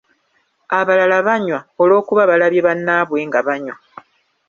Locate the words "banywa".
1.27-1.59, 3.47-3.75